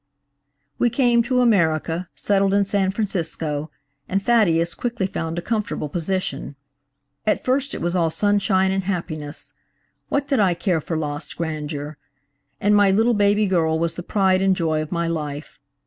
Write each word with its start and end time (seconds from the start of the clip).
"We 0.79 0.89
came 0.89 1.21
to 1.21 1.41
America, 1.41 2.09
settled 2.15 2.55
in 2.55 2.65
San 2.65 2.89
Francisco, 2.89 3.69
and 4.09 4.19
Thaddeus 4.19 4.73
quickly 4.73 5.05
found 5.05 5.37
a 5.37 5.43
comfortable 5.43 5.89
position. 5.89 6.55
At 7.27 7.43
first 7.45 7.75
it 7.75 7.81
was 7.83 7.95
all 7.95 8.09
sunshine 8.09 8.71
and 8.71 8.85
happiness–what 8.85 10.27
did 10.27 10.39
I 10.39 10.55
care 10.55 10.81
for 10.81 10.97
lost 10.97 11.37
grandeur. 11.37 11.99
And 12.59 12.75
my 12.75 12.89
little 12.89 13.13
baby 13.13 13.45
girl 13.45 13.77
was 13.77 13.93
the 13.93 14.01
pride 14.01 14.41
and 14.41 14.55
joy 14.55 14.81
of 14.81 14.91
my 14.91 15.07
life. 15.07 15.59